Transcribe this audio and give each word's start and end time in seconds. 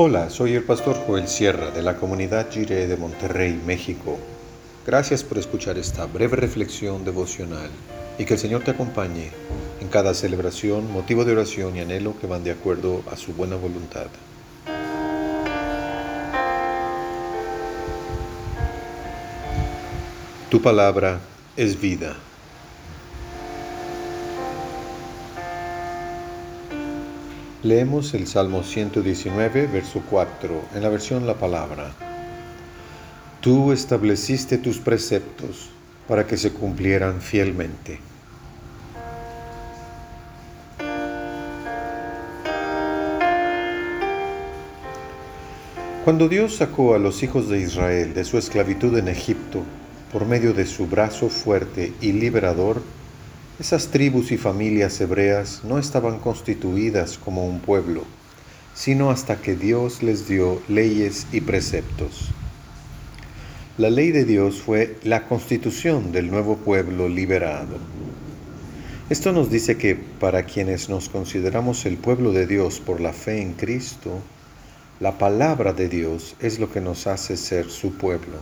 Hola, 0.00 0.30
soy 0.30 0.54
el 0.54 0.62
pastor 0.62 0.94
Joel 0.94 1.26
Sierra 1.26 1.72
de 1.72 1.82
la 1.82 1.96
comunidad 1.96 2.52
Jiré 2.52 2.86
de 2.86 2.96
Monterrey, 2.96 3.60
México. 3.66 4.16
Gracias 4.86 5.24
por 5.24 5.38
escuchar 5.38 5.76
esta 5.76 6.06
breve 6.06 6.36
reflexión 6.36 7.04
devocional 7.04 7.68
y 8.16 8.24
que 8.24 8.34
el 8.34 8.38
Señor 8.38 8.62
te 8.62 8.70
acompañe 8.70 9.32
en 9.80 9.88
cada 9.88 10.14
celebración, 10.14 10.92
motivo 10.92 11.24
de 11.24 11.32
oración 11.32 11.74
y 11.74 11.80
anhelo 11.80 12.16
que 12.20 12.28
van 12.28 12.44
de 12.44 12.52
acuerdo 12.52 13.02
a 13.10 13.16
su 13.16 13.32
buena 13.32 13.56
voluntad. 13.56 14.06
Tu 20.48 20.62
palabra 20.62 21.18
es 21.56 21.80
vida. 21.80 22.14
Leemos 27.64 28.14
el 28.14 28.28
Salmo 28.28 28.62
119, 28.62 29.66
verso 29.66 30.00
4, 30.08 30.62
en 30.76 30.80
la 30.80 30.88
versión 30.90 31.26
La 31.26 31.34
Palabra. 31.34 31.90
Tú 33.40 33.72
estableciste 33.72 34.58
tus 34.58 34.78
preceptos 34.78 35.70
para 36.06 36.24
que 36.24 36.36
se 36.36 36.52
cumplieran 36.52 37.20
fielmente. 37.20 37.98
Cuando 46.04 46.28
Dios 46.28 46.54
sacó 46.54 46.94
a 46.94 47.00
los 47.00 47.24
hijos 47.24 47.48
de 47.48 47.60
Israel 47.60 48.14
de 48.14 48.24
su 48.24 48.38
esclavitud 48.38 48.96
en 48.96 49.08
Egipto 49.08 49.64
por 50.12 50.26
medio 50.26 50.54
de 50.54 50.64
su 50.64 50.86
brazo 50.86 51.28
fuerte 51.28 51.92
y 52.00 52.12
liberador, 52.12 52.80
esas 53.58 53.88
tribus 53.88 54.30
y 54.30 54.38
familias 54.38 55.00
hebreas 55.00 55.62
no 55.64 55.78
estaban 55.78 56.20
constituidas 56.20 57.18
como 57.18 57.44
un 57.44 57.58
pueblo, 57.58 58.04
sino 58.72 59.10
hasta 59.10 59.40
que 59.40 59.56
Dios 59.56 60.00
les 60.02 60.28
dio 60.28 60.62
leyes 60.68 61.26
y 61.32 61.40
preceptos. 61.40 62.28
La 63.76 63.90
ley 63.90 64.12
de 64.12 64.24
Dios 64.24 64.60
fue 64.60 64.96
la 65.02 65.26
constitución 65.26 66.12
del 66.12 66.30
nuevo 66.30 66.56
pueblo 66.56 67.08
liberado. 67.08 67.78
Esto 69.10 69.32
nos 69.32 69.50
dice 69.50 69.76
que 69.76 69.96
para 69.96 70.44
quienes 70.44 70.88
nos 70.88 71.08
consideramos 71.08 71.84
el 71.84 71.96
pueblo 71.96 72.32
de 72.32 72.46
Dios 72.46 72.78
por 72.78 73.00
la 73.00 73.12
fe 73.12 73.42
en 73.42 73.54
Cristo, 73.54 74.20
la 75.00 75.18
palabra 75.18 75.72
de 75.72 75.88
Dios 75.88 76.36
es 76.40 76.60
lo 76.60 76.70
que 76.70 76.80
nos 76.80 77.08
hace 77.08 77.36
ser 77.36 77.70
su 77.70 77.94
pueblo. 77.94 78.38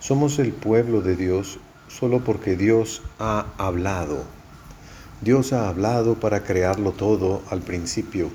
Somos 0.00 0.38
el 0.38 0.52
pueblo 0.52 1.00
de 1.00 1.16
Dios 1.16 1.58
solo 1.88 2.22
porque 2.22 2.56
Dios 2.56 3.02
ha 3.18 3.46
hablado. 3.58 4.24
Dios 5.20 5.52
ha 5.52 5.68
hablado 5.68 6.14
para 6.14 6.44
crearlo 6.44 6.92
todo 6.92 7.42
al 7.50 7.60
principio. 7.60 8.30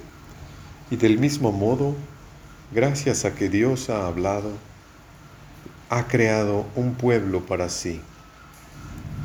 Y 0.92 0.98
del 0.98 1.18
mismo 1.18 1.52
modo, 1.52 1.96
gracias 2.74 3.26
a 3.26 3.34
que 3.34 3.50
Dios 3.50 3.90
ha 3.90 4.06
hablado, 4.08 4.52
ha 5.90 6.08
creado 6.08 6.66
un 6.76 6.96
pueblo 6.96 7.46
para 7.46 7.70
sí. 7.70 8.02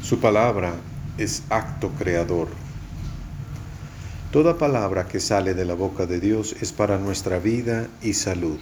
Su 0.03 0.21
palabra 0.21 0.75
es 1.17 1.43
acto 1.51 1.91
creador. 1.99 2.49
Toda 4.31 4.59
palabra 4.59 5.09
que 5.09 5.21
sale 5.21 5.55
de 5.55 5.65
la 5.65 5.75
boca 5.75 6.07
de 6.07 6.21
Dios 6.21 6.55
es 6.61 6.73
para 6.73 6.99
nuestra 6.99 7.39
vida 7.39 7.89
y 8.03 8.13
salud. 8.13 8.59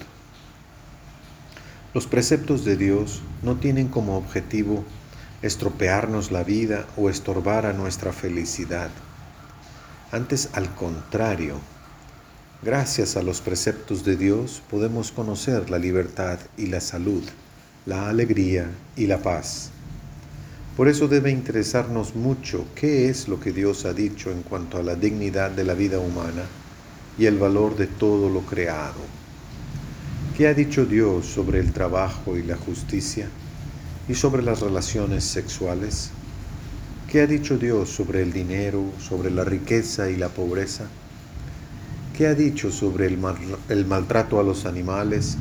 Los 1.92 2.06
preceptos 2.06 2.64
de 2.64 2.76
Dios 2.76 3.20
no 3.42 3.56
tienen 3.56 3.88
como 3.88 4.16
objetivo 4.16 4.84
estropearnos 5.46 6.30
la 6.30 6.44
vida 6.44 6.86
o 6.96 7.08
estorbar 7.08 7.66
a 7.66 7.72
nuestra 7.72 8.12
felicidad. 8.12 8.90
Antes, 10.12 10.50
al 10.52 10.74
contrario, 10.74 11.56
gracias 12.62 13.16
a 13.16 13.22
los 13.22 13.40
preceptos 13.40 14.04
de 14.04 14.16
Dios 14.16 14.62
podemos 14.70 15.12
conocer 15.12 15.70
la 15.70 15.78
libertad 15.78 16.38
y 16.56 16.66
la 16.66 16.80
salud, 16.80 17.22
la 17.86 18.08
alegría 18.08 18.70
y 18.96 19.06
la 19.06 19.18
paz. 19.18 19.70
Por 20.76 20.88
eso 20.88 21.08
debe 21.08 21.30
interesarnos 21.30 22.14
mucho 22.14 22.66
qué 22.74 23.08
es 23.08 23.28
lo 23.28 23.40
que 23.40 23.52
Dios 23.52 23.86
ha 23.86 23.94
dicho 23.94 24.30
en 24.30 24.42
cuanto 24.42 24.76
a 24.76 24.82
la 24.82 24.94
dignidad 24.94 25.50
de 25.50 25.64
la 25.64 25.74
vida 25.74 25.98
humana 25.98 26.42
y 27.18 27.24
el 27.24 27.38
valor 27.38 27.76
de 27.76 27.86
todo 27.86 28.28
lo 28.28 28.40
creado. 28.42 29.00
¿Qué 30.36 30.48
ha 30.48 30.54
dicho 30.54 30.84
Dios 30.84 31.24
sobre 31.24 31.60
el 31.60 31.72
trabajo 31.72 32.36
y 32.36 32.42
la 32.42 32.56
justicia? 32.56 33.28
Y 34.08 34.14
sobre 34.14 34.42
las 34.42 34.60
relaciones 34.60 35.24
sexuales? 35.24 36.10
¿Qué 37.10 37.22
ha 37.22 37.26
dicho 37.26 37.56
Dios 37.56 37.90
sobre 37.90 38.22
el 38.22 38.32
dinero, 38.32 38.84
sobre 38.98 39.30
la 39.30 39.44
riqueza 39.44 40.10
y 40.10 40.16
la 40.16 40.28
pobreza? 40.28 40.86
¿Qué 42.16 42.26
ha 42.26 42.34
dicho 42.34 42.70
sobre 42.72 43.06
el, 43.06 43.86
maltrato 43.86 44.40
a 44.40 44.42
los 44.42 44.64
animales 44.64 45.36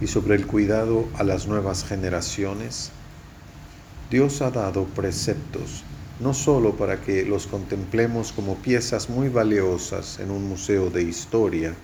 y 0.00 0.06
sobre 0.06 0.36
el 0.36 0.46
cuidado 0.46 1.08
a 1.16 1.24
las 1.24 1.46
nuevas 1.46 1.84
generaciones? 1.84 2.90
Dios 4.10 4.42
ha 4.42 4.50
dado 4.50 4.84
preceptos 4.86 5.84
no 6.20 6.32
solo 6.32 6.76
para 6.76 7.00
que 7.00 7.24
los 7.24 7.48
contemplemos 7.48 8.32
como 8.32 8.54
piezas 8.56 9.10
muy 9.10 9.28
valiosas 9.28 10.20
en 10.20 10.30
un 10.30 10.48
museo 10.48 10.88
de 10.88 11.02
historia, 11.02 11.74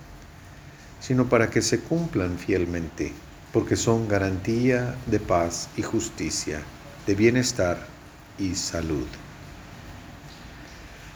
sino 1.00 1.28
para 1.28 1.50
que 1.50 1.62
se 1.62 1.80
cumplan 1.80 2.38
fielmente 2.38 3.12
porque 3.53 3.77
son 3.77 4.06
garantía 4.09 4.94
de 5.06 5.19
paz 5.19 5.69
y 5.77 5.83
justicia, 5.83 6.62
de 7.06 7.15
bienestar 7.15 7.87
y 8.38 8.55
salud. 8.55 9.06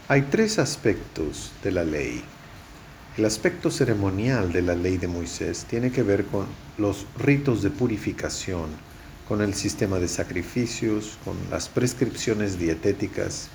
Hay 0.08 0.22
tres 0.22 0.58
aspectos 0.58 1.52
de 1.62 1.72
la 1.72 1.84
ley. 1.84 2.22
El 3.16 3.24
aspecto 3.24 3.70
ceremonial 3.70 4.52
de 4.52 4.62
la 4.62 4.74
ley 4.74 4.96
de 4.96 5.06
Moisés 5.06 5.64
tiene 5.70 5.92
que 5.92 6.02
ver 6.02 6.24
con 6.26 6.46
los 6.76 7.06
ritos 7.16 7.62
de 7.62 7.70
purificación, 7.70 8.70
con 9.28 9.40
el 9.40 9.54
sistema 9.54 10.00
de 10.00 10.08
sacrificios, 10.08 11.16
con 11.24 11.36
las 11.50 11.68
prescripciones 11.68 12.58
dietéticas, 12.58 13.48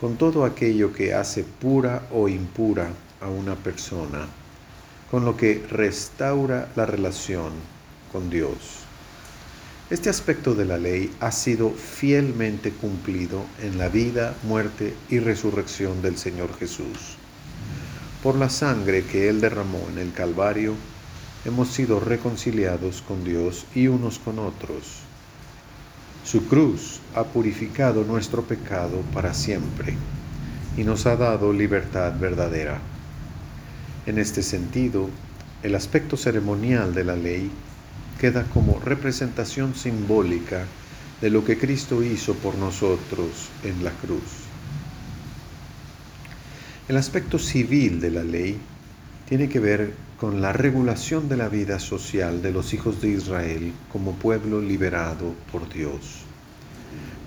con 0.00 0.16
todo 0.16 0.44
aquello 0.44 0.92
que 0.92 1.12
hace 1.12 1.44
pura 1.44 2.08
o 2.10 2.28
impura 2.28 2.88
a 3.20 3.28
una 3.28 3.54
persona, 3.54 4.26
con 5.10 5.26
lo 5.26 5.36
que 5.36 5.64
restaura 5.70 6.72
la 6.74 6.86
relación 6.86 7.73
con 8.14 8.30
Dios. 8.30 8.84
Este 9.90 10.08
aspecto 10.08 10.54
de 10.54 10.64
la 10.64 10.78
ley 10.78 11.12
ha 11.18 11.32
sido 11.32 11.70
fielmente 11.70 12.70
cumplido 12.70 13.44
en 13.60 13.76
la 13.76 13.88
vida, 13.88 14.36
muerte 14.44 14.94
y 15.10 15.18
resurrección 15.18 16.00
del 16.00 16.16
Señor 16.16 16.56
Jesús. 16.56 17.16
Por 18.22 18.36
la 18.36 18.50
sangre 18.50 19.02
que 19.02 19.28
Él 19.28 19.40
derramó 19.40 19.80
en 19.90 19.98
el 19.98 20.12
Calvario, 20.12 20.74
hemos 21.44 21.70
sido 21.72 21.98
reconciliados 21.98 23.02
con 23.02 23.24
Dios 23.24 23.66
y 23.74 23.88
unos 23.88 24.20
con 24.20 24.38
otros. 24.38 25.00
Su 26.24 26.46
cruz 26.46 27.00
ha 27.16 27.24
purificado 27.24 28.04
nuestro 28.04 28.44
pecado 28.44 29.02
para 29.12 29.34
siempre 29.34 29.96
y 30.76 30.84
nos 30.84 31.04
ha 31.06 31.16
dado 31.16 31.52
libertad 31.52 32.12
verdadera. 32.16 32.80
En 34.06 34.18
este 34.18 34.44
sentido, 34.44 35.10
el 35.64 35.74
aspecto 35.74 36.16
ceremonial 36.16 36.94
de 36.94 37.04
la 37.04 37.16
ley 37.16 37.50
queda 38.24 38.44
como 38.54 38.80
representación 38.80 39.74
simbólica 39.74 40.64
de 41.20 41.28
lo 41.28 41.44
que 41.44 41.58
Cristo 41.58 42.02
hizo 42.02 42.32
por 42.32 42.54
nosotros 42.54 43.50
en 43.62 43.84
la 43.84 43.90
cruz. 43.90 44.48
El 46.88 46.96
aspecto 46.96 47.38
civil 47.38 48.00
de 48.00 48.10
la 48.10 48.24
ley 48.24 48.58
tiene 49.28 49.50
que 49.50 49.60
ver 49.60 49.92
con 50.18 50.40
la 50.40 50.54
regulación 50.54 51.28
de 51.28 51.36
la 51.36 51.50
vida 51.50 51.78
social 51.78 52.40
de 52.40 52.50
los 52.50 52.72
hijos 52.72 53.02
de 53.02 53.10
Israel 53.10 53.74
como 53.92 54.12
pueblo 54.14 54.58
liberado 54.58 55.34
por 55.52 55.70
Dios. 55.70 56.22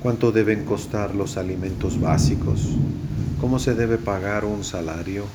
¿Cuánto 0.02 0.32
deben 0.32 0.66
costar 0.66 1.14
los 1.14 1.38
alimentos 1.38 2.02
básicos? 2.02 2.70
¿Cómo 3.40 3.60
se 3.60 3.76
debe 3.76 4.00
pagar 4.00 4.46
un 4.46 4.64
salario? 4.64 5.26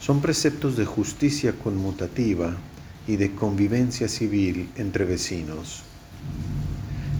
Son 0.00 0.20
preceptos 0.20 0.76
de 0.76 0.84
justicia 0.84 1.54
conmutativa 1.54 2.58
y 3.06 3.16
de 3.16 3.34
convivencia 3.34 4.08
civil 4.08 4.68
entre 4.76 5.04
vecinos. 5.04 5.82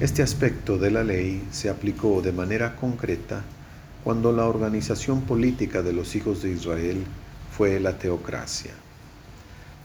Este 0.01 0.23
aspecto 0.23 0.79
de 0.79 0.91
la 0.91 1.05
ley 1.05 1.43
se 1.51 1.69
aplicó 1.69 2.23
de 2.23 2.33
manera 2.33 2.77
concreta 2.77 3.45
cuando 4.03 4.33
la 4.33 4.47
organización 4.47 5.23
política 5.23 5.83
de 5.83 5.93
los 5.93 6.17
hijos 6.17 6.43
de 6.43 6.53
Israel 6.53 7.05
fue 7.57 7.79
la 7.81 7.99
teocracia. 7.99 8.73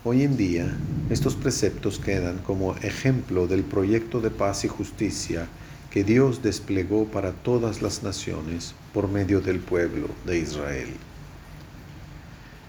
Hoy 0.04 0.24
en 0.24 0.38
día, 0.38 0.78
estos 1.10 1.36
preceptos 1.36 2.00
quedan 2.00 2.38
como 2.40 2.76
ejemplo 2.78 3.48
del 3.48 3.64
proyecto 3.64 4.22
de 4.22 4.30
paz 4.30 4.64
y 4.64 4.68
justicia 4.68 5.48
que 5.90 6.04
Dios 6.04 6.44
desplegó 6.44 7.06
para 7.06 7.32
todas 7.32 7.82
las 7.82 8.04
naciones 8.04 8.76
por 8.94 9.10
medio 9.10 9.42
del 9.42 9.60
pueblo 9.60 10.08
de 10.26 10.40
Israel. 10.40 10.90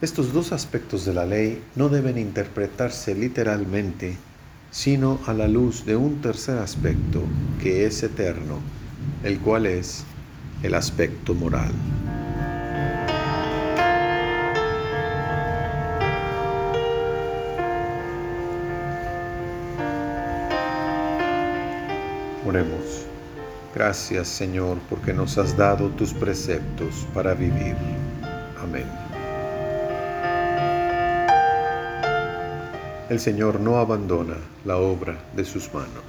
Estos 0.03 0.35
dos 0.35 0.53
aspectos 0.53 1.07
de 1.07 1.15
la 1.15 1.25
ley 1.25 1.63
no 1.75 1.89
deben 1.89 2.19
interpretarse 2.19 3.15
literalmente, 3.15 4.19
sino 4.71 5.19
a 5.27 5.33
la 5.33 5.49
luz 5.49 5.87
de 5.87 5.97
un 5.97 6.21
tercer 6.21 6.59
aspecto 6.59 7.23
que 7.63 7.87
es 7.87 8.03
eterno, 8.03 8.59
el 9.25 9.39
cual 9.41 9.65
es 9.65 10.05
el 10.63 10.75
aspecto 10.75 11.33
moral. 11.33 11.73
Oremos. 22.47 23.07
Gracias 23.75 24.29
Señor 24.29 24.77
porque 24.91 25.15
nos 25.15 25.39
has 25.39 25.57
dado 25.57 25.89
tus 25.89 26.13
preceptos 26.13 27.07
para 27.15 27.33
vivir. 27.33 27.77
Amén. 28.63 29.06
El 33.09 33.21
Señor 33.21 33.61
no 33.61 33.79
abandona 33.79 34.37
la 34.65 34.79
obra 34.79 35.17
de 35.37 35.45
sus 35.45 35.73
manos. 35.73 36.03